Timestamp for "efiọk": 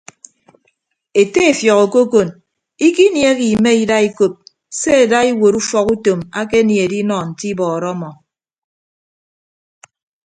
1.51-1.79